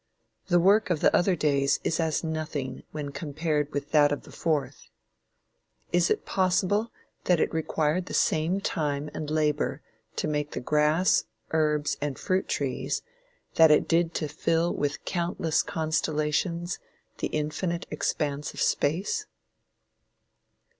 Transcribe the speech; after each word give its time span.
The 0.47 0.59
work 0.59 0.89
of 0.89 1.01
the 1.01 1.15
other 1.15 1.35
days 1.35 1.79
is 1.83 1.99
as 1.99 2.23
nothing 2.23 2.81
when 2.89 3.11
compared 3.11 3.71
with 3.71 3.91
that 3.91 4.11
of 4.11 4.23
the 4.23 4.31
fourth. 4.31 4.89
Is 5.93 6.09
it 6.09 6.25
possible 6.25 6.91
that 7.25 7.39
it 7.39 7.53
required 7.53 8.07
the 8.07 8.15
same 8.15 8.61
time 8.61 9.11
and 9.13 9.29
labor 9.29 9.83
to 10.15 10.27
make 10.27 10.53
the 10.53 10.59
grass, 10.59 11.25
herbs 11.51 11.97
and 12.01 12.17
fruit 12.17 12.47
trees, 12.47 13.03
that 13.57 13.69
it 13.69 13.87
did 13.87 14.15
to 14.15 14.27
fill 14.27 14.73
with 14.73 15.05
countless 15.05 15.61
constellations 15.61 16.79
the 17.19 17.27
infinite 17.27 17.85
expanse 17.91 18.55
of 18.55 18.59
space? 18.59 19.27